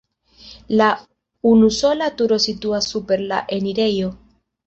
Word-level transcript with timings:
La 0.79 0.87
unusola 1.49 2.07
turo 2.21 2.41
situas 2.47 2.89
super 2.95 3.23
la 3.33 3.43
enirejo. 3.59 4.11